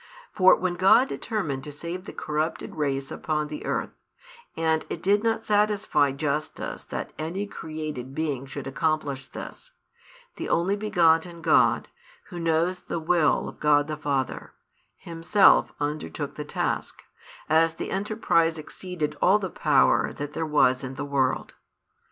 [0.33, 3.99] For when God determined to save the corrupted race upon the earth,
[4.57, 9.73] and it did not satisfy justice that any created being should accomplish this,
[10.37, 11.87] the Only begotten God,
[12.29, 14.53] Who knows the Will of God the Father,
[14.97, 17.03] Himself undertook the task,
[17.47, 21.53] as the enterprise exceeded all the power that there was in the world.